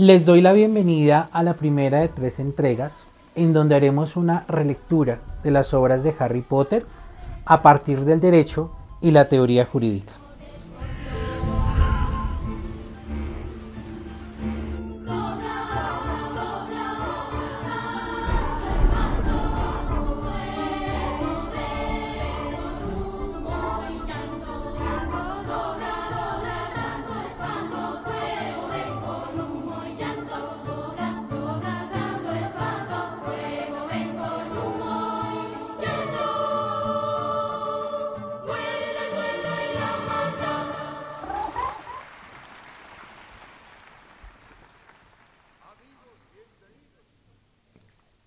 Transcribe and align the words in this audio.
Les 0.00 0.24
doy 0.24 0.40
la 0.40 0.54
bienvenida 0.54 1.28
a 1.30 1.42
la 1.42 1.58
primera 1.58 2.00
de 2.00 2.08
tres 2.08 2.40
entregas, 2.40 3.04
en 3.34 3.52
donde 3.52 3.74
haremos 3.74 4.16
una 4.16 4.46
relectura 4.48 5.18
de 5.42 5.50
las 5.50 5.74
obras 5.74 6.02
de 6.02 6.14
Harry 6.18 6.40
Potter 6.40 6.86
a 7.44 7.60
partir 7.60 8.06
del 8.06 8.18
derecho 8.18 8.70
y 9.02 9.10
la 9.10 9.28
teoría 9.28 9.66
jurídica. 9.66 10.14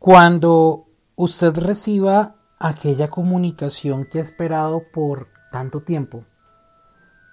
Cuando 0.06 0.88
usted 1.16 1.58
reciba 1.58 2.36
aquella 2.60 3.10
comunicación 3.10 4.04
que 4.04 4.20
ha 4.20 4.22
esperado 4.22 4.84
por 4.92 5.30
tanto 5.50 5.84
tiempo, 5.84 6.26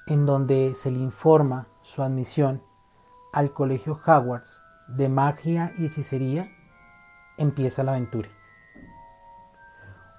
en 0.06 0.24
donde 0.24 0.76
se 0.76 0.92
le 0.92 1.00
informa 1.00 1.66
su 1.82 2.00
admisión 2.00 2.62
al 3.32 3.52
Colegio 3.52 3.98
Hogwarts 4.06 4.62
de 4.86 5.08
magia 5.08 5.72
y 5.78 5.86
hechicería, 5.86 6.48
empieza 7.38 7.82
la 7.82 7.90
aventura. 7.90 8.28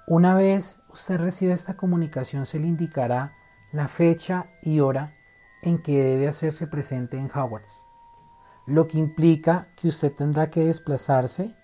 Una 0.05 0.33
vez 0.35 0.77
usted 0.91 1.21
reciba 1.21 1.53
esta 1.53 1.77
comunicación, 1.77 2.45
se 2.45 2.59
le 2.59 2.67
indicará 2.67 3.31
la 3.71 3.87
fecha 3.87 4.47
y 4.61 4.81
hora 4.81 5.15
en 5.61 5.81
que 5.81 6.03
debe 6.03 6.27
hacerse 6.27 6.67
presente 6.67 7.17
en 7.17 7.31
Hogwarts, 7.33 7.81
lo 8.65 8.89
que 8.89 8.97
implica 8.97 9.69
que 9.77 9.87
usted 9.87 10.11
tendrá 10.13 10.49
que 10.49 10.65
desplazarse 10.65 11.55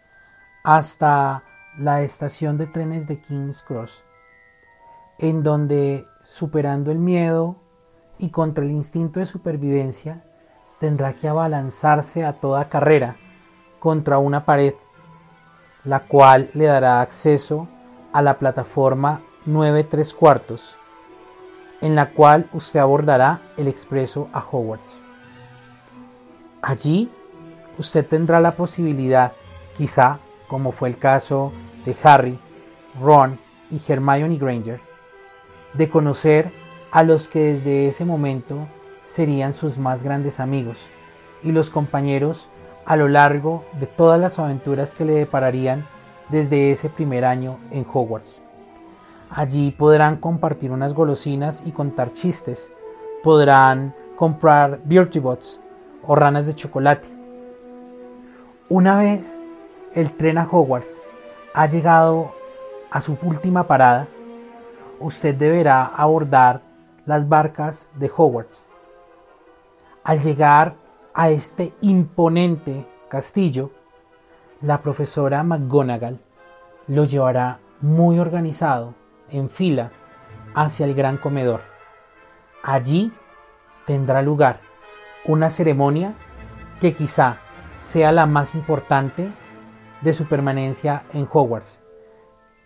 hasta 0.68 1.44
la 1.78 2.02
estación 2.02 2.58
de 2.58 2.68
trenes 2.68 3.08
de 3.08 3.22
King's 3.22 3.64
Cross, 3.64 4.04
en 5.18 5.42
donde, 5.42 6.06
superando 6.26 6.92
el 6.92 7.00
miedo 7.00 7.56
y 8.20 8.32
contra 8.32 8.66
el 8.66 8.72
instinto 8.72 9.22
de 9.22 9.28
supervivencia, 9.28 10.26
tendrá 10.82 11.14
que 11.14 11.30
abalanzarse 11.30 12.26
a 12.26 12.34
toda 12.34 12.68
carrera 12.68 13.16
contra 13.80 14.18
una 14.18 14.44
pared, 14.44 14.74
la 15.86 16.02
cual 16.02 16.52
le 16.54 16.66
dará 16.66 17.00
acceso 17.00 17.70
a 18.12 18.22
la 18.22 18.38
plataforma 18.38 19.22
9 19.46 19.86
3 19.86 20.14
cuartos, 20.16 20.76
en 21.80 21.96
la 21.96 22.10
cual 22.10 22.50
usted 22.52 22.82
abordará 22.82 23.40
el 23.56 23.70
expreso 23.70 24.28
a 24.34 24.40
Hogwarts. 24.40 25.00
Allí, 26.62 27.10
usted 27.78 28.06
tendrá 28.06 28.42
la 28.42 28.58
posibilidad, 28.58 29.32
quizá, 29.78 30.20
como 30.48 30.72
fue 30.72 30.90
el 30.90 30.98
caso 30.98 31.52
de 31.86 31.96
Harry, 32.04 32.40
Ron 33.02 33.40
y 33.70 33.80
Hermione 33.86 34.38
Granger, 34.38 34.80
de 35.74 35.90
conocer 35.90 36.52
a 36.92 37.04
los 37.04 37.28
que 37.28 37.54
desde 37.54 37.88
ese 37.88 38.06
momento 38.06 38.68
serían 39.04 39.54
sus 39.54 39.78
más 39.78 40.04
grandes 40.04 40.40
amigos 40.40 40.78
y 41.44 41.52
los 41.52 41.70
compañeros 41.70 42.50
a 42.86 42.96
lo 42.96 43.08
largo 43.08 43.64
de 43.80 43.86
todas 43.86 44.20
las 44.20 44.40
aventuras 44.40 44.94
que 44.94 45.06
le 45.06 45.14
depararían 45.14 45.86
desde 46.30 46.72
ese 46.72 46.90
primer 46.90 47.26
año 47.26 47.58
en 47.72 47.86
Hogwarts. 47.92 48.42
Allí 49.30 49.72
podrán 49.72 50.18
compartir 50.18 50.72
unas 50.72 50.94
golosinas 50.94 51.62
y 51.66 51.72
contar 51.72 52.14
chistes, 52.14 52.72
podrán 53.24 53.94
comprar 54.16 54.80
Beauty 54.86 55.20
Bots 55.20 55.60
o 56.06 56.16
ranas 56.16 56.46
de 56.46 56.56
chocolate. 56.56 57.08
Una 58.70 58.98
vez 58.98 59.42
el 59.98 60.16
tren 60.16 60.38
a 60.38 60.48
Hogwarts 60.50 61.02
ha 61.56 61.66
llegado 61.66 62.32
a 62.92 63.02
su 63.02 63.18
última 63.24 63.64
parada, 63.64 64.08
usted 65.00 65.34
deberá 65.34 65.88
abordar 65.88 66.62
las 67.08 67.28
barcas 67.28 67.90
de 67.96 68.12
Hogwarts. 68.16 68.64
Al 70.04 70.22
llegar 70.22 70.76
a 71.16 71.32
este 71.32 71.74
imponente 71.82 72.86
castillo, 73.10 73.72
la 74.62 74.84
profesora 74.84 75.42
McGonagall 75.42 76.20
lo 76.86 77.06
llevará 77.06 77.58
muy 77.82 78.20
organizado, 78.20 78.94
en 79.32 79.50
fila, 79.50 79.90
hacia 80.54 80.86
el 80.86 80.94
gran 80.94 81.18
comedor. 81.18 81.62
Allí 82.62 83.12
tendrá 83.88 84.22
lugar 84.22 84.60
una 85.26 85.50
ceremonia 85.50 86.14
que 86.80 86.94
quizá 86.94 87.38
sea 87.80 88.12
la 88.12 88.28
más 88.28 88.54
importante 88.54 89.32
de 90.02 90.14
su 90.14 90.28
permanencia 90.28 91.04
en 91.14 91.28
Hogwarts, 91.32 91.82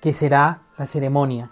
que 0.02 0.14
será 0.14 0.64
la 0.78 0.86
ceremonia 0.86 1.52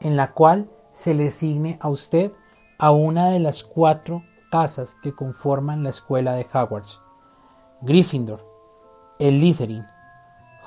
en 0.00 0.16
la 0.16 0.32
cual 0.32 0.68
se 0.92 1.14
le 1.14 1.28
asigne 1.28 1.78
a 1.80 1.88
usted 1.88 2.32
a 2.78 2.90
una 2.90 3.30
de 3.30 3.40
las 3.40 3.64
cuatro 3.64 4.22
casas 4.50 4.96
que 5.02 5.14
conforman 5.14 5.82
la 5.82 5.90
escuela 5.90 6.34
de 6.34 6.46
Hogwarts, 6.52 7.00
Gryffindor, 7.82 8.44
Slytherin, 9.18 9.86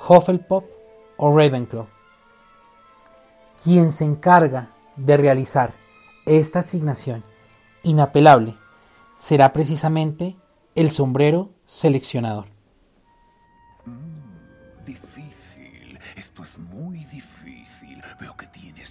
Hufflepuff 0.08 0.64
o 1.18 1.36
Ravenclaw. 1.36 1.88
Quien 3.64 3.92
se 3.92 4.06
encarga 4.06 4.70
de 4.96 5.18
realizar 5.18 5.74
esta 6.26 6.60
asignación 6.60 7.24
inapelable 7.84 8.58
será 9.18 9.54
precisamente 9.54 10.36
el 10.76 10.92
sombrero 10.92 11.50
seleccionador. 11.66 12.57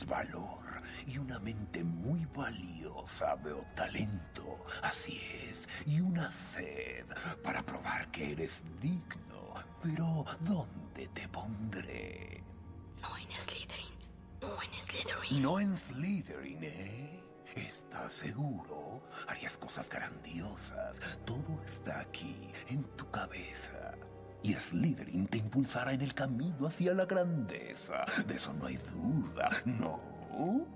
Tienes 0.06 0.33
valor 0.33 0.83
y 1.06 1.19
una 1.19 1.39
mente 1.39 1.84
muy 1.84 2.25
valiosa. 2.34 3.34
Veo 3.37 3.65
talento, 3.75 4.65
así 4.83 5.21
es, 5.49 5.69
y 5.87 6.00
una 6.00 6.31
sed 6.33 7.06
para 7.43 7.62
probar 7.62 8.11
que 8.11 8.33
eres 8.33 8.62
digno. 8.81 9.55
Pero, 9.83 10.25
¿dónde 10.41 11.09
te 11.09 11.28
pondré? 11.28 12.43
No 13.03 13.17
en 13.17 13.31
Slytherin. 13.31 13.94
No 14.41 14.62
en 14.62 14.72
Slytherin. 14.83 15.43
No 15.43 15.61
en 15.61 15.77
Slytherin, 15.77 16.65
¿eh? 16.65 17.21
¿Estás 17.55 18.12
seguro? 18.12 19.03
Harías 19.28 19.56
cosas 19.56 19.88
grandiosas. 19.88 20.97
Todo 21.25 21.62
está 21.65 22.00
aquí, 22.00 22.50
en 22.69 22.84
tu 22.97 23.11
cabeza 23.11 23.95
y 24.46 24.54
Slytherin 24.54 25.26
te 25.26 25.38
impulsará 25.38 25.92
en 25.92 26.02
el 26.02 26.14
camino 26.14 26.68
hacia 26.68 26.94
la 26.94 27.04
grandeza. 27.04 28.04
De 28.28 28.36
eso 28.36 28.52
no 28.52 28.66
hay 28.66 28.76
duda, 28.76 29.50
¿no? 29.64 30.00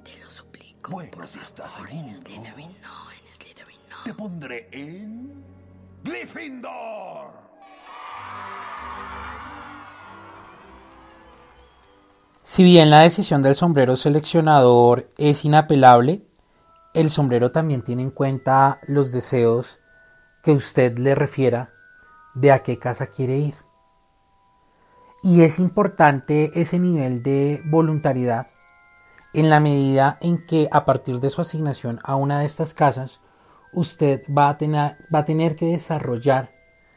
Te 0.02 0.18
lo 0.18 0.28
suplico. 0.28 0.90
Bueno, 0.90 1.12
por 1.12 1.28
si 1.28 1.38
estás 1.38 1.70
seguro. 1.70 1.92
En 1.92 2.12
Slytherin 2.12 2.76
no, 2.82 3.12
en 3.12 3.34
Slytherin 3.36 3.78
no. 3.88 3.96
Te 4.04 4.14
pondré 4.14 4.68
en. 4.72 5.44
¡Gryffindor! 6.02 7.30
Si 12.42 12.64
bien 12.64 12.90
la 12.90 13.02
decisión 13.02 13.42
del 13.42 13.54
sombrero 13.54 13.94
seleccionador 13.94 15.08
es 15.16 15.44
inapelable, 15.44 16.26
el 16.92 17.08
sombrero 17.10 17.52
también 17.52 17.82
tiene 17.82 18.02
en 18.02 18.10
cuenta 18.10 18.80
los 18.88 19.12
deseos 19.12 19.78
que 20.42 20.50
usted 20.50 20.98
le 20.98 21.14
refiera 21.14 21.72
de 22.34 22.52
a 22.52 22.62
qué 22.62 22.78
casa 22.78 23.06
quiere 23.06 23.38
ir. 23.38 23.54
Y 25.22 25.42
es 25.42 25.58
importante 25.58 26.50
ese 26.60 26.78
nivel 26.78 27.22
de 27.22 27.62
voluntariedad 27.66 28.48
en 29.32 29.50
la 29.50 29.60
medida 29.60 30.18
en 30.20 30.44
que 30.44 30.68
a 30.72 30.84
partir 30.84 31.20
de 31.20 31.30
su 31.30 31.40
asignación 31.40 32.00
a 32.02 32.16
una 32.16 32.40
de 32.40 32.46
estas 32.46 32.74
casas, 32.74 33.20
usted 33.72 34.22
va 34.26 34.48
a 34.48 34.58
tener, 34.58 34.96
va 35.14 35.20
a 35.20 35.24
tener 35.24 35.56
que 35.56 35.66
desarrollar 35.66 36.52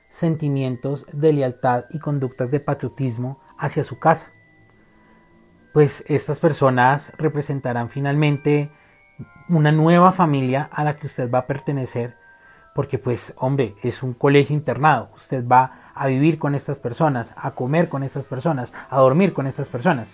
sentimientos 0.07 1.05
de 1.11 1.33
lealtad 1.33 1.85
y 1.89 1.99
conductas 1.99 2.51
de 2.51 2.59
patriotismo 2.59 3.39
hacia 3.57 3.83
su 3.83 3.99
casa. 3.99 4.31
Pues 5.73 6.03
estas 6.07 6.39
personas 6.39 7.11
representarán 7.17 7.89
finalmente 7.89 8.71
una 9.49 9.71
nueva 9.71 10.11
familia 10.11 10.69
a 10.71 10.83
la 10.83 10.95
que 10.95 11.07
usted 11.07 11.29
va 11.31 11.39
a 11.39 11.47
pertenecer 11.47 12.15
porque 12.73 12.97
pues 12.97 13.33
hombre, 13.37 13.75
es 13.83 14.03
un 14.03 14.13
colegio 14.13 14.55
internado, 14.55 15.09
usted 15.15 15.45
va 15.47 15.91
a 15.93 16.07
vivir 16.07 16.39
con 16.39 16.55
estas 16.55 16.79
personas, 16.79 17.33
a 17.35 17.51
comer 17.51 17.89
con 17.89 18.03
estas 18.03 18.25
personas, 18.25 18.73
a 18.89 18.99
dormir 18.99 19.33
con 19.33 19.47
estas 19.47 19.69
personas. 19.69 20.11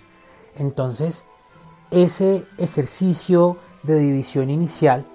Entonces, 0.56 1.26
ese 1.90 2.44
ejercicio 2.58 3.56
de 3.82 3.98
división 3.98 4.50
inicial, 4.50 5.06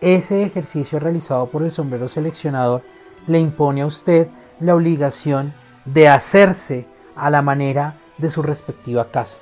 ese 0.00 0.42
ejercicio 0.42 1.00
realizado 1.00 1.46
por 1.48 1.62
el 1.62 1.70
sombrero 1.70 2.06
seleccionador, 2.08 2.82
le 3.26 3.40
impone 3.40 3.82
a 3.82 3.86
usted 3.86 4.28
la 4.60 4.74
obligación 4.74 5.52
de 5.84 6.08
hacerse 6.08 6.86
a 7.16 7.30
la 7.30 7.42
manera 7.42 7.96
de 8.18 8.30
su 8.30 8.42
respectiva 8.42 9.10
casa. 9.10 9.38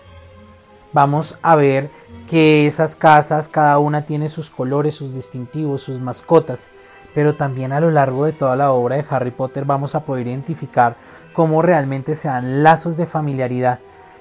Vamos 0.94 1.36
a 1.42 1.56
ver 1.56 1.90
que 2.30 2.68
esas 2.68 2.94
casas, 2.94 3.48
cada 3.48 3.80
una 3.80 4.06
tiene 4.06 4.28
sus 4.28 4.48
colores, 4.48 4.94
sus 4.94 5.12
distintivos, 5.12 5.82
sus 5.82 6.00
mascotas, 6.00 6.68
pero 7.14 7.34
también 7.34 7.72
a 7.72 7.80
lo 7.80 7.90
largo 7.90 8.24
de 8.24 8.32
toda 8.32 8.54
la 8.54 8.70
obra 8.70 8.94
de 8.94 9.04
Harry 9.10 9.32
Potter 9.32 9.64
vamos 9.64 9.96
a 9.96 10.04
poder 10.04 10.28
identificar 10.28 10.96
cómo 11.32 11.62
realmente 11.62 12.14
se 12.14 12.28
dan 12.28 12.62
lazos 12.62 12.96
de 12.96 13.06
familiaridad, 13.06 13.80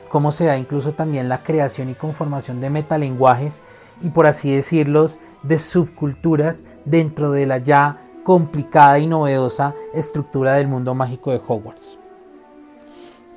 cómo 0.10 0.32
se 0.32 0.46
da 0.46 0.58
incluso 0.58 0.94
también 0.94 1.30
la 1.30 1.44
creación 1.44 1.90
y 1.90 1.94
conformación 1.94 2.60
de 2.60 2.72
metalenguajes 2.72 3.62
y 4.02 4.10
por 4.10 4.26
así 4.26 4.52
decirlos, 4.52 5.20
de 5.44 5.60
subculturas 5.60 6.64
dentro 6.86 7.32
de 7.32 7.46
la 7.46 7.60
ya 7.60 8.00
complicada 8.24 8.98
y 8.98 9.06
novedosa 9.06 9.76
estructura 9.94 10.54
del 10.54 10.68
mundo 10.68 10.96
mágico 10.96 11.30
de 11.30 11.42
Hogwarts. 11.48 12.00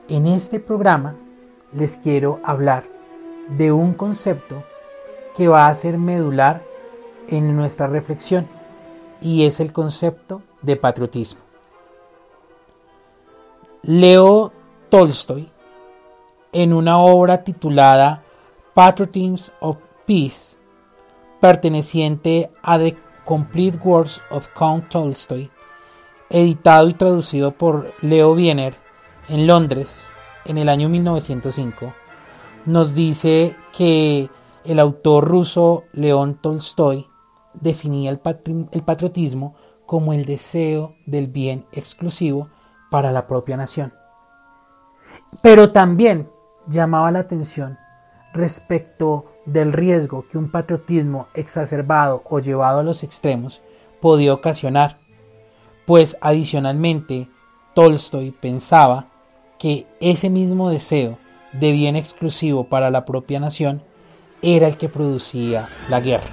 En 0.09 0.27
este 0.27 0.59
programa 0.59 1.17
les 1.75 1.99
quiero 1.99 2.41
hablar 2.43 2.96
de 3.49 3.73
un 3.73 3.95
concepto 3.95 4.63
que 5.37 5.49
va 5.49 5.67
a 5.67 5.75
ser 5.75 5.99
medular 5.99 6.63
en 7.29 7.57
nuestra 7.57 7.87
reflexión 7.87 8.47
y 9.21 9.45
es 9.45 9.61
el 9.61 9.73
concepto 9.73 10.43
de 10.63 10.77
patriotismo. 10.77 11.41
Leo 13.83 14.53
Tolstoy, 14.89 15.49
en 16.53 16.73
una 16.73 16.99
obra 16.99 17.45
titulada 17.45 18.23
Patriotism 18.75 19.53
of 19.61 19.77
Peace, 20.07 20.57
perteneciente 21.41 22.51
a 22.63 22.79
The 22.79 22.97
Complete 23.25 23.79
Works 23.85 24.21
of 24.31 24.49
Count 24.55 24.89
Tolstoy, 24.89 25.51
editado 26.31 26.89
y 26.89 26.95
traducido 26.95 27.53
por 27.53 27.93
Leo 28.03 28.33
Wiener 28.33 28.75
en 29.29 29.47
Londres 29.47 30.03
en 30.45 30.59
el 30.59 30.69
año 30.69 30.89
1905, 30.89 31.93
nos 32.67 32.95
dice 32.95 33.57
que 33.77 34.29
el 34.65 34.81
autor 34.81 35.27
ruso 35.27 35.85
León 35.93 36.39
Tolstoy 36.41 37.07
definía 37.55 38.11
el, 38.11 38.21
el 38.73 38.83
patriotismo 38.83 39.55
como 39.87 40.13
el 40.13 40.25
deseo 40.25 40.97
del 41.07 41.29
bien 41.29 41.65
exclusivo 41.73 42.49
para 42.91 43.13
la 43.13 43.27
propia 43.27 43.57
nación. 43.57 43.95
Pero 45.43 45.71
también 45.71 46.29
llamaba 46.67 47.13
la 47.13 47.21
atención 47.21 47.79
respecto 48.33 49.27
del 49.47 49.73
riesgo 49.73 50.27
que 50.29 50.39
un 50.39 50.51
patriotismo 50.51 51.29
exacerbado 51.35 52.23
o 52.29 52.41
llevado 52.41 52.81
a 52.81 52.83
los 52.83 53.05
extremos 53.05 53.63
podía 54.01 54.35
ocasionar, 54.35 54.99
pues 55.87 56.17
adicionalmente 56.21 57.29
Tolstoy 57.75 58.33
pensaba 58.33 59.07
que 59.59 59.87
ese 60.01 60.31
mismo 60.31 60.69
deseo 60.71 61.19
de 61.61 61.73
bien 61.73 61.97
exclusivo 61.97 62.65
para 62.65 62.91
la 62.91 63.05
propia 63.05 63.41
nación 63.41 63.83
era 64.43 64.67
el 64.67 64.77
que 64.77 64.89
producía 64.89 65.69
la 65.89 66.01
guerra. 66.01 66.31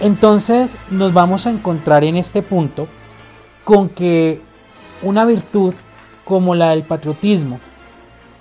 Entonces 0.00 0.76
nos 0.90 1.12
vamos 1.12 1.46
a 1.46 1.50
encontrar 1.50 2.04
en 2.04 2.16
este 2.16 2.42
punto 2.42 2.88
con 3.64 3.88
que 3.88 4.40
una 5.02 5.24
virtud 5.24 5.74
como 6.24 6.54
la 6.54 6.70
del 6.70 6.82
patriotismo, 6.82 7.60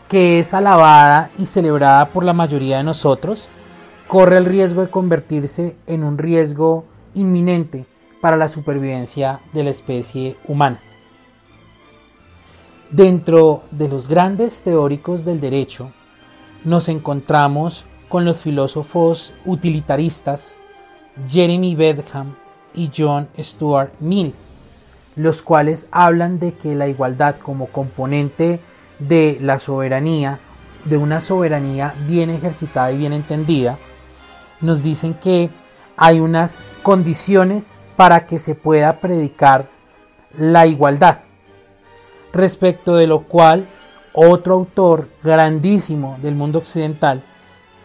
que 0.09 0.39
es 0.39 0.53
alabada 0.53 1.29
y 1.37 1.45
celebrada 1.45 2.07
por 2.07 2.23
la 2.23 2.33
mayoría 2.33 2.77
de 2.77 2.83
nosotros, 2.83 3.47
corre 4.07 4.37
el 4.37 4.45
riesgo 4.45 4.81
de 4.81 4.89
convertirse 4.89 5.75
en 5.87 6.03
un 6.03 6.17
riesgo 6.17 6.85
inminente 7.13 7.85
para 8.21 8.37
la 8.37 8.47
supervivencia 8.47 9.39
de 9.53 9.63
la 9.63 9.69
especie 9.69 10.35
humana. 10.47 10.79
Dentro 12.93 13.63
de 13.71 13.89
los 13.89 14.07
grandes 14.07 14.61
teóricos 14.61 15.25
del 15.25 15.41
derecho, 15.41 15.89
nos 16.63 16.89
encontramos 16.89 17.85
con 18.07 18.23
los 18.23 18.43
filósofos 18.43 19.33
utilitaristas 19.45 20.53
Jeremy 21.27 21.73
Bentham 21.73 22.35
y 22.75 22.91
John 22.95 23.29
Stuart 23.39 23.93
Mill, 23.99 24.35
los 25.15 25.41
cuales 25.41 25.87
hablan 25.89 26.37
de 26.37 26.53
que 26.53 26.75
la 26.75 26.87
igualdad 26.87 27.37
como 27.37 27.65
componente 27.65 28.59
de 28.99 29.39
la 29.41 29.57
soberanía, 29.57 30.37
de 30.85 30.97
una 30.97 31.19
soberanía 31.19 31.95
bien 32.07 32.29
ejercitada 32.29 32.91
y 32.91 32.99
bien 32.99 33.13
entendida, 33.13 33.79
nos 34.61 34.83
dicen 34.83 35.15
que 35.15 35.49
hay 35.97 36.19
unas 36.19 36.59
condiciones 36.83 37.73
para 37.95 38.27
que 38.27 38.37
se 38.37 38.53
pueda 38.53 38.99
predicar 38.99 39.65
la 40.37 40.67
igualdad, 40.67 41.21
respecto 42.33 42.95
de 42.95 43.07
lo 43.07 43.21
cual 43.21 43.65
otro 44.13 44.55
autor 44.55 45.07
grandísimo 45.23 46.17
del 46.21 46.35
mundo 46.35 46.59
occidental, 46.59 47.21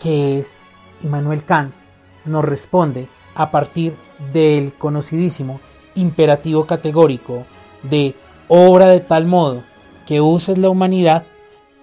que 0.00 0.38
es 0.38 0.56
Immanuel 1.02 1.44
Kant, 1.44 1.72
nos 2.24 2.44
responde 2.44 3.08
a 3.34 3.50
partir 3.50 3.94
del 4.32 4.72
conocidísimo 4.72 5.60
imperativo 5.94 6.66
categórico 6.66 7.44
de 7.82 8.14
obra 8.48 8.86
de 8.86 9.00
tal 9.00 9.26
modo 9.26 9.62
que 10.06 10.20
uses 10.20 10.58
la 10.58 10.70
humanidad 10.70 11.24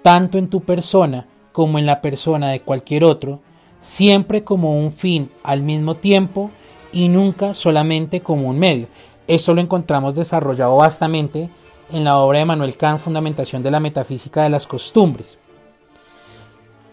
tanto 0.01 0.37
en 0.37 0.49
tu 0.49 0.61
persona 0.61 1.25
como 1.51 1.79
en 1.79 1.85
la 1.85 2.01
persona 2.01 2.49
de 2.49 2.59
cualquier 2.59 3.03
otro, 3.03 3.39
siempre 3.79 4.43
como 4.43 4.77
un 4.77 4.91
fin 4.91 5.29
al 5.43 5.61
mismo 5.61 5.95
tiempo 5.95 6.51
y 6.91 7.07
nunca 7.07 7.53
solamente 7.53 8.21
como 8.21 8.49
un 8.49 8.59
medio. 8.59 8.87
Eso 9.27 9.53
lo 9.53 9.61
encontramos 9.61 10.15
desarrollado 10.15 10.77
vastamente 10.77 11.49
en 11.91 12.03
la 12.03 12.17
obra 12.17 12.39
de 12.39 12.45
Manuel 12.45 12.77
Kant, 12.77 12.99
Fundamentación 12.99 13.63
de 13.63 13.71
la 13.71 13.79
Metafísica 13.79 14.43
de 14.43 14.49
las 14.49 14.67
Costumbres. 14.67 15.37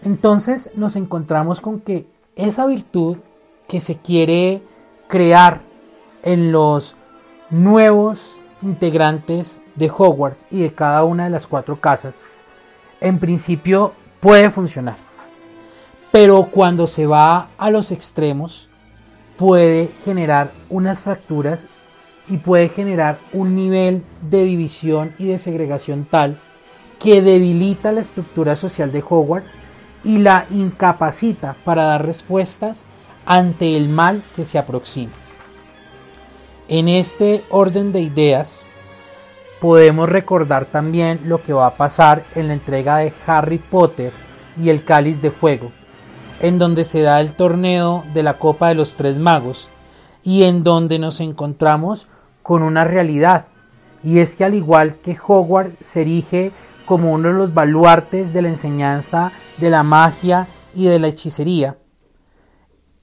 Entonces 0.03 0.71
nos 0.75 0.95
encontramos 0.95 1.61
con 1.61 1.79
que 1.79 2.05
esa 2.35 2.65
virtud 2.65 3.17
que 3.67 3.79
se 3.79 3.97
quiere 3.97 4.61
crear 5.07 5.61
en 6.23 6.51
los 6.51 6.95
nuevos 7.49 8.35
integrantes 8.61 9.59
de 9.75 9.89
Hogwarts 9.89 10.45
y 10.51 10.61
de 10.61 10.73
cada 10.73 11.03
una 11.03 11.25
de 11.25 11.29
las 11.29 11.47
cuatro 11.47 11.77
casas, 11.77 12.23
en 13.01 13.19
principio 13.19 13.93
puede 14.19 14.49
funcionar. 14.49 14.95
Pero 16.11 16.43
cuando 16.43 16.87
se 16.87 17.07
va 17.07 17.49
a 17.57 17.69
los 17.69 17.91
extremos, 17.91 18.67
puede 19.37 19.89
generar 20.05 20.51
unas 20.69 20.99
fracturas 20.99 21.65
y 22.29 22.37
puede 22.37 22.69
generar 22.69 23.17
un 23.31 23.55
nivel 23.55 24.03
de 24.29 24.43
división 24.43 25.13
y 25.17 25.27
de 25.27 25.37
segregación 25.37 26.05
tal 26.09 26.37
que 26.99 27.21
debilita 27.21 27.91
la 27.91 28.01
estructura 28.01 28.55
social 28.55 28.91
de 28.91 29.03
Hogwarts 29.07 29.51
y 30.03 30.19
la 30.19 30.45
incapacita 30.51 31.55
para 31.65 31.83
dar 31.83 32.05
respuestas 32.05 32.83
ante 33.25 33.75
el 33.75 33.89
mal 33.89 34.21
que 34.35 34.45
se 34.45 34.57
aproxima. 34.57 35.11
En 36.67 36.87
este 36.87 37.43
orden 37.49 37.91
de 37.91 38.01
ideas, 38.01 38.61
podemos 39.59 40.09
recordar 40.09 40.65
también 40.65 41.19
lo 41.25 41.41
que 41.41 41.53
va 41.53 41.67
a 41.67 41.75
pasar 41.75 42.23
en 42.35 42.47
la 42.47 42.53
entrega 42.53 42.97
de 42.97 43.13
Harry 43.25 43.57
Potter 43.57 44.11
y 44.61 44.69
el 44.69 44.83
Cáliz 44.83 45.21
de 45.21 45.31
Fuego, 45.31 45.71
en 46.41 46.59
donde 46.59 46.85
se 46.85 47.01
da 47.01 47.19
el 47.21 47.33
torneo 47.33 48.03
de 48.13 48.23
la 48.23 48.35
Copa 48.35 48.69
de 48.69 48.75
los 48.75 48.95
Tres 48.95 49.17
Magos 49.17 49.67
y 50.23 50.43
en 50.43 50.63
donde 50.63 50.99
nos 50.99 51.19
encontramos 51.19 52.07
con 52.43 52.61
una 52.61 52.83
realidad, 52.83 53.47
y 54.03 54.19
es 54.19 54.35
que 54.35 54.43
al 54.43 54.53
igual 54.53 54.97
que 54.97 55.17
Hogwarts 55.17 55.77
se 55.79 56.01
erige 56.01 56.51
como 56.85 57.13
uno 57.13 57.29
de 57.29 57.33
los 57.33 57.53
baluartes 57.53 58.33
de 58.33 58.41
la 58.41 58.49
enseñanza 58.49 59.31
de 59.57 59.69
la 59.69 59.83
magia 59.83 60.47
y 60.75 60.85
de 60.85 60.99
la 60.99 61.07
hechicería, 61.07 61.77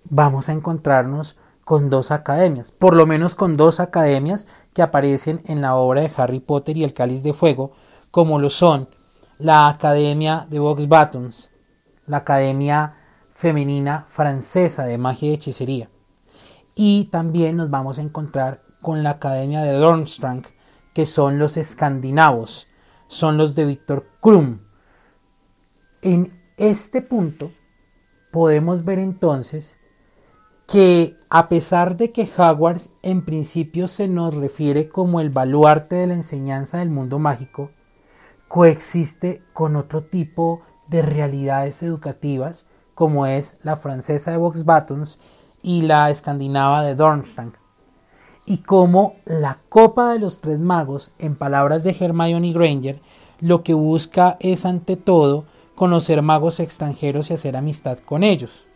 vamos 0.04 0.48
a 0.48 0.52
encontrarnos 0.52 1.38
con 1.64 1.88
dos 1.88 2.10
academias, 2.10 2.70
por 2.72 2.94
lo 2.94 3.06
menos 3.06 3.34
con 3.34 3.56
dos 3.56 3.80
academias 3.80 4.46
que 4.74 4.82
aparecen 4.82 5.40
en 5.46 5.62
la 5.62 5.74
obra 5.76 6.02
de 6.02 6.12
Harry 6.16 6.40
Potter 6.40 6.76
y 6.76 6.84
el 6.84 6.94
Cáliz 6.94 7.22
de 7.22 7.32
Fuego, 7.32 7.72
como 8.10 8.38
lo 8.38 8.50
son 8.50 8.88
la 9.38 9.68
Academia 9.68 10.46
de 10.50 10.58
Vox 10.58 10.86
Buttons, 10.86 11.48
la 12.06 12.18
Academia 12.18 12.96
Femenina 13.32 14.04
Francesa 14.08 14.84
de 14.84 14.98
Magia 14.98 15.30
y 15.30 15.34
Hechicería, 15.34 15.88
y 16.74 17.04
también 17.06 17.56
nos 17.56 17.70
vamos 17.70 17.98
a 17.98 18.02
encontrar 18.02 18.62
con 18.80 19.02
la 19.02 19.10
Academia 19.10 19.62
de 19.62 19.72
Dornstrang, 19.72 20.44
que 20.94 21.06
son 21.06 21.38
los 21.38 21.56
escandinavos, 21.56 22.68
son 23.08 23.36
los 23.36 23.54
de 23.54 23.64
Víctor 23.64 24.06
Krum. 24.20 24.60
En 26.02 26.32
este 26.56 27.02
punto 27.02 27.52
podemos 28.30 28.84
ver 28.84 28.98
entonces 28.98 29.76
que 30.66 31.16
a 31.28 31.48
pesar 31.48 31.96
de 31.96 32.12
que 32.12 32.30
Hogwarts 32.36 32.90
en 33.02 33.24
principio 33.24 33.88
se 33.88 34.08
nos 34.08 34.34
refiere 34.34 34.88
como 34.88 35.20
el 35.20 35.30
baluarte 35.30 35.96
de 35.96 36.06
la 36.06 36.14
enseñanza 36.14 36.78
del 36.78 36.90
mundo 36.90 37.18
mágico, 37.18 37.70
coexiste 38.48 39.42
con 39.52 39.76
otro 39.76 40.04
tipo 40.04 40.62
de 40.86 41.02
realidades 41.02 41.82
educativas 41.82 42.64
como 42.94 43.26
es 43.26 43.58
la 43.62 43.76
francesa 43.76 44.30
de 44.30 44.36
Vox 44.36 44.64
y 45.62 45.82
la 45.82 46.10
escandinava 46.10 46.82
de 46.82 46.94
Dornstang. 46.94 47.59
Y 48.46 48.58
cómo 48.58 49.16
la 49.24 49.58
Copa 49.68 50.12
de 50.12 50.18
los 50.18 50.40
Tres 50.40 50.58
Magos, 50.58 51.10
en 51.18 51.36
palabras 51.36 51.84
de 51.84 51.96
Hermione 51.98 52.52
Granger, 52.52 53.00
lo 53.40 53.62
que 53.62 53.74
busca 53.74 54.36
es 54.40 54.66
ante 54.66 54.96
todo 54.96 55.44
conocer 55.74 56.20
magos 56.20 56.60
extranjeros 56.60 57.30
y 57.30 57.34
hacer 57.34 57.56
amistad 57.56 57.98
con 57.98 58.22
ellos, 58.22 58.66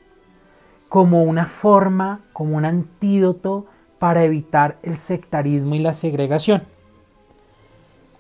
como 0.89 1.23
una 1.23 1.47
forma, 1.47 2.23
como 2.33 2.57
un 2.57 2.65
antídoto 2.65 3.67
para 3.99 4.25
evitar 4.25 4.79
el 4.83 4.97
sectarismo 4.97 5.75
y 5.75 5.81
la 5.81 5.93
segregación. 5.93 6.63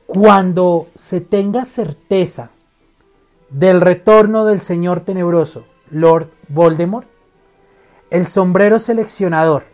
Cuando 0.06 0.88
se 0.94 1.22
tenga 1.22 1.64
certeza 1.64 2.50
del 3.48 3.80
retorno 3.80 4.44
del 4.44 4.60
Señor 4.60 5.00
Tenebroso, 5.00 5.64
Lord 5.90 6.28
Voldemort, 6.48 7.08
el 8.10 8.26
sombrero 8.26 8.78
seleccionador 8.78 9.73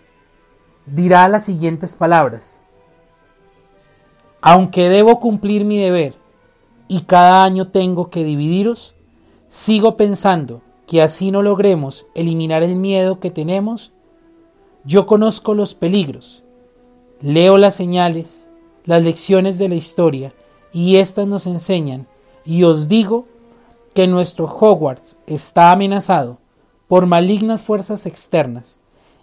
dirá 0.93 1.29
las 1.29 1.45
siguientes 1.45 1.95
palabras. 1.95 2.59
Aunque 4.41 4.89
debo 4.89 5.21
cumplir 5.21 5.65
mi 5.65 5.79
deber 5.79 6.15
y 6.89 7.03
cada 7.03 7.45
año 7.45 7.69
tengo 7.69 8.11
que 8.11 8.25
dividiros, 8.25 8.95
sigo 9.49 9.97
pensando 9.97 10.63
que 10.87 11.03
así 11.03 11.31
no 11.31 11.43
logremos 11.43 12.07
eliminar 12.15 12.63
el 12.63 12.75
miedo 12.75 13.21
que 13.21 13.31
tenemos. 13.31 13.93
Yo 14.85 15.07
conozco 15.07 15.55
los 15.55 15.75
peligros, 15.75 16.43
leo 17.21 17.59
las 17.59 17.75
señales, 17.75 18.49
las 18.85 19.03
lecciones 19.03 19.59
de 19.59 19.69
la 19.69 19.75
historia 19.75 20.33
y 20.73 20.97
éstas 20.97 21.27
nos 21.29 21.47
enseñan 21.47 22.07
y 22.45 22.65
os 22.65 22.89
digo 22.89 23.27
que 23.95 24.07
nuestro 24.07 24.47
Hogwarts 24.47 25.17
está 25.27 25.71
amenazado 25.71 26.39
por 26.89 27.07
malignas 27.07 27.61
fuerzas 27.61 28.07
externas 28.07 28.80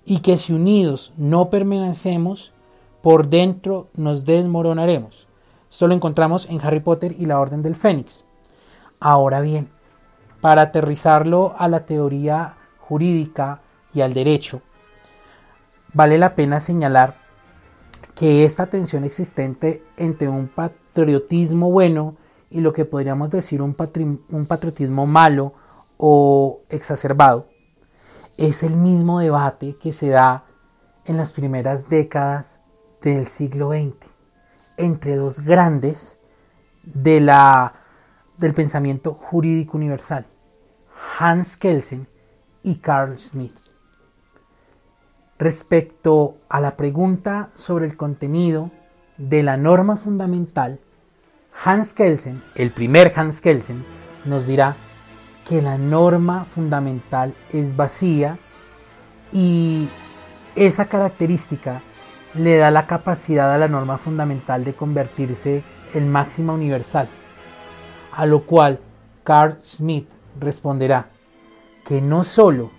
y 0.10 0.20
que 0.20 0.38
si 0.38 0.54
unidos 0.54 1.12
no 1.18 1.50
permanecemos, 1.50 2.54
por 3.02 3.28
dentro 3.28 3.90
nos 3.94 4.24
desmoronaremos. 4.24 5.28
Esto 5.70 5.86
lo 5.86 5.94
encontramos 5.94 6.48
en 6.50 6.62
Harry 6.62 6.80
Potter 6.80 7.14
y 7.20 7.26
la 7.26 7.42
Orden 7.42 7.62
del 7.62 7.76
Fénix. 7.76 8.24
Ahora 9.02 9.42
bien, 9.42 9.68
para 10.40 10.62
aterrizarlo 10.62 11.56
a 11.60 11.68
la 11.68 11.86
teoría 11.86 12.56
jurídica 12.80 13.60
y 13.94 14.00
al 14.00 14.14
derecho, 14.14 14.62
vale 15.94 16.18
la 16.18 16.36
pena 16.36 16.62
señalar 16.62 17.16
que 18.16 18.46
esta 18.46 18.68
tensión 18.68 19.04
existente 19.04 19.84
entre 19.98 20.30
un 20.30 20.48
patriotismo 20.48 21.70
bueno 21.70 22.16
y 22.50 22.62
lo 22.62 22.72
que 22.72 22.86
podríamos 22.86 23.30
decir 23.30 23.62
un, 23.62 23.74
patriotismo 23.74 25.06
malo 25.06 25.52
o 25.98 26.62
exacerbado 26.70 27.57
es 28.38 28.62
el 28.64 28.78
mismo 28.78 29.20
debate 29.20 29.76
que 29.78 29.92
se 29.92 30.10
da 30.10 30.46
en 31.06 31.18
las 31.18 31.34
primeras 31.34 31.90
décadas 31.90 32.60
del 33.02 33.26
siglo 33.28 33.72
XX 33.72 33.96
entre 34.78 35.16
dos 35.16 35.40
grandes 35.40 36.20
de 36.84 37.20
la, 37.20 37.74
del 38.38 38.54
pensamiento 38.54 39.14
jurídico 39.14 39.76
universal, 39.78 40.28
Hans 41.20 41.58
Kelsen 41.58 42.08
y 42.62 42.76
Carl 42.76 43.18
Smith. 43.20 43.56
Respecto 45.40 46.38
a 46.50 46.62
la 46.62 46.78
pregunta 46.78 47.50
sobre 47.56 47.86
el 47.86 47.98
contenido 47.98 48.72
de 49.18 49.44
la 49.44 49.58
norma 49.58 49.98
fundamental, 49.98 50.80
Hans 51.64 51.94
Kelsen, 51.94 52.44
el 52.56 52.72
primer 52.72 53.12
Hans 53.16 53.42
Kelsen, 53.42 53.84
nos 54.26 54.46
dirá 54.46 54.76
que 55.48 55.62
la 55.62 55.78
norma 55.78 56.46
fundamental 56.54 57.34
es 57.54 57.76
vacía 57.76 58.38
y 59.32 59.88
esa 60.56 60.86
característica 60.86 61.82
le 62.34 62.58
da 62.58 62.72
la 62.72 62.86
capacidad 62.86 63.54
a 63.54 63.58
la 63.58 63.68
norma 63.68 63.98
fundamental 63.98 64.64
de 64.66 64.74
convertirse 64.74 65.64
en 65.94 66.12
máxima 66.12 66.54
universal, 66.54 67.08
a 68.12 68.26
lo 68.26 68.44
cual 68.44 68.80
Carl 69.24 69.58
Smith 69.64 70.08
responderá 70.40 71.08
que 71.86 72.02
no 72.02 72.24
solo 72.24 72.70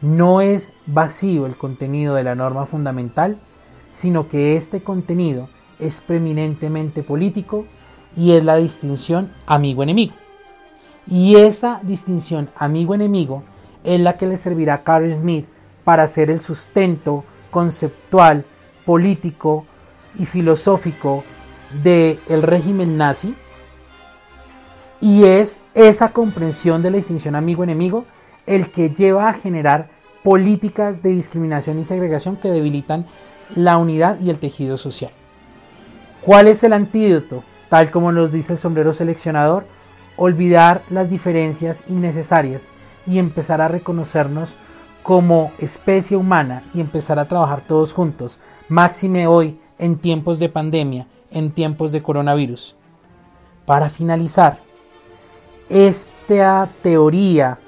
no 0.00 0.40
es 0.40 0.72
vacío 0.86 1.46
el 1.46 1.56
contenido 1.56 2.14
de 2.14 2.24
la 2.24 2.34
norma 2.34 2.66
fundamental, 2.66 3.38
sino 3.92 4.28
que 4.28 4.56
este 4.56 4.82
contenido 4.82 5.48
es 5.78 6.00
preeminentemente 6.00 7.02
político 7.02 7.66
y 8.16 8.32
es 8.32 8.44
la 8.44 8.56
distinción 8.56 9.32
amigo-enemigo. 9.46 10.14
Y 11.06 11.36
esa 11.36 11.80
distinción 11.82 12.50
amigo-enemigo 12.56 13.42
es 13.84 14.00
la 14.00 14.16
que 14.16 14.26
le 14.26 14.36
servirá 14.36 14.74
a 14.74 14.82
Carl 14.82 15.12
Smith 15.14 15.46
para 15.84 16.02
hacer 16.02 16.30
el 16.30 16.40
sustento 16.40 17.24
conceptual, 17.50 18.44
político 18.84 19.64
y 20.18 20.26
filosófico 20.26 21.22
del 21.82 22.42
régimen 22.42 22.96
nazi. 22.96 23.34
Y 25.00 25.24
es 25.24 25.60
esa 25.74 26.10
comprensión 26.10 26.82
de 26.82 26.90
la 26.90 26.96
distinción 26.96 27.36
amigo-enemigo 27.36 28.04
el 28.46 28.70
que 28.70 28.90
lleva 28.90 29.28
a 29.28 29.34
generar 29.34 29.88
políticas 30.24 31.02
de 31.02 31.10
discriminación 31.10 31.78
y 31.78 31.84
segregación 31.84 32.36
que 32.36 32.48
debilitan 32.48 33.06
la 33.54 33.76
unidad 33.78 34.18
y 34.20 34.30
el 34.30 34.38
tejido 34.38 34.76
social. 34.76 35.12
¿Cuál 36.22 36.48
es 36.48 36.64
el 36.64 36.72
antídoto? 36.72 37.44
Tal 37.68 37.90
como 37.90 38.10
nos 38.10 38.32
dice 38.32 38.54
el 38.54 38.58
sombrero 38.58 38.92
seleccionador, 38.92 39.66
olvidar 40.16 40.82
las 40.90 41.10
diferencias 41.10 41.82
innecesarias 41.88 42.68
y 43.06 43.18
empezar 43.18 43.60
a 43.60 43.68
reconocernos 43.68 44.54
como 45.02 45.52
especie 45.58 46.16
humana 46.16 46.62
y 46.74 46.80
empezar 46.80 47.18
a 47.18 47.26
trabajar 47.26 47.62
todos 47.66 47.92
juntos, 47.92 48.40
máxime 48.68 49.26
hoy 49.26 49.58
en 49.78 49.98
tiempos 49.98 50.38
de 50.38 50.48
pandemia, 50.48 51.06
en 51.30 51.52
tiempos 51.52 51.92
de 51.92 52.02
coronavirus. 52.02 52.74
Para 53.66 53.88
finalizar, 53.88 54.58
esta 55.68 56.68
teoría, 56.82 57.58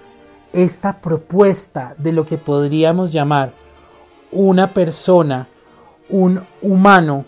esta 0.53 1.01
propuesta 1.01 1.95
de 1.99 2.13
lo 2.13 2.27
que 2.27 2.39
podríamos 2.39 3.13
llamar 3.13 3.53
una 4.33 4.69
persona, 4.69 5.47
un 6.09 6.41
humano 6.61 7.25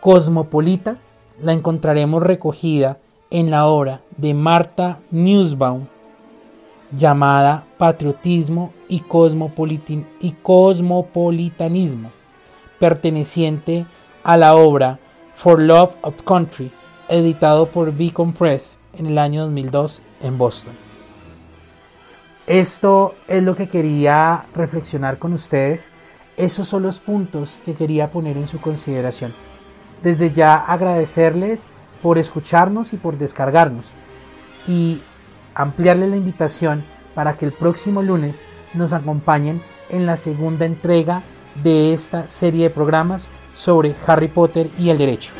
cosmopolita, 0.00 0.98
la 1.42 1.52
encontraremos 1.52 2.22
recogida 2.22 2.98
en 3.30 3.50
la 3.50 3.66
obra 3.66 4.02
de 4.16 4.34
Marta 4.34 5.00
Nussbaum 5.10 5.86
llamada 6.96 7.64
Patriotismo 7.78 8.72
y, 8.88 9.02
y 10.20 10.32
Cosmopolitanismo, 10.42 12.10
perteneciente 12.78 13.86
a 14.22 14.36
la 14.36 14.54
obra 14.54 14.98
For 15.36 15.60
Love 15.60 15.94
of 16.02 16.22
Country, 16.22 16.70
editado 17.08 17.66
por 17.66 17.92
Beacon 17.92 18.32
Press 18.32 18.78
en 18.96 19.06
el 19.06 19.18
año 19.18 19.42
2002 19.42 20.00
en 20.22 20.38
Boston. 20.38 20.72
Esto 22.46 23.14
es 23.26 23.42
lo 23.42 23.56
que 23.56 23.68
quería 23.68 24.44
reflexionar 24.54 25.18
con 25.18 25.32
ustedes. 25.32 25.88
Esos 26.36 26.68
son 26.68 26.84
los 26.84 27.00
puntos 27.00 27.58
que 27.64 27.74
quería 27.74 28.10
poner 28.10 28.36
en 28.36 28.46
su 28.46 28.60
consideración. 28.60 29.34
Desde 30.02 30.30
ya 30.30 30.54
agradecerles 30.54 31.66
por 32.06 32.18
escucharnos 32.18 32.92
y 32.92 32.98
por 32.98 33.18
descargarnos. 33.18 33.84
Y 34.68 35.00
ampliarle 35.56 36.06
la 36.06 36.14
invitación 36.14 36.84
para 37.16 37.36
que 37.36 37.44
el 37.44 37.50
próximo 37.50 38.00
lunes 38.00 38.40
nos 38.74 38.92
acompañen 38.92 39.60
en 39.90 40.06
la 40.06 40.16
segunda 40.16 40.66
entrega 40.66 41.24
de 41.64 41.92
esta 41.92 42.28
serie 42.28 42.68
de 42.68 42.70
programas 42.70 43.24
sobre 43.56 43.96
Harry 44.06 44.28
Potter 44.28 44.70
y 44.78 44.90
el 44.90 44.98
derecho. 44.98 45.32